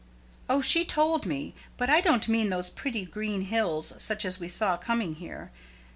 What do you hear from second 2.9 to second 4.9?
green hills such as we saw